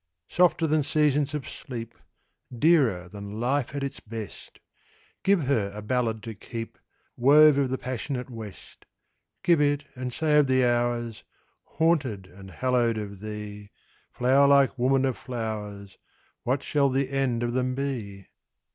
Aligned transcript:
Softer 0.29 0.65
than 0.65 0.81
seasons 0.81 1.35
of 1.35 1.47
sleep: 1.47 1.93
Dearer 2.51 3.07
than 3.07 3.39
life 3.39 3.75
at 3.75 3.83
its 3.83 3.99
best! 3.99 4.57
Give 5.21 5.43
her 5.43 5.71
a 5.75 5.83
ballad 5.83 6.23
to 6.23 6.33
keep, 6.33 6.79
Wove 7.15 7.59
of 7.59 7.69
the 7.69 7.77
passionate 7.77 8.27
West: 8.27 8.85
Give 9.43 9.61
it 9.61 9.85
and 9.93 10.11
say 10.11 10.39
of 10.39 10.47
the 10.47 10.65
hours 10.65 11.23
"Haunted 11.65 12.25
and 12.25 12.49
hallowed 12.49 12.97
of 12.97 13.19
thee, 13.19 13.69
Flower 14.11 14.47
like 14.47 14.75
woman 14.75 15.05
of 15.05 15.19
flowers, 15.19 15.99
What 16.41 16.63
shall 16.63 16.89
the 16.89 17.11
end 17.11 17.43
of 17.43 17.53
them 17.53 17.75
be?" 17.75 18.25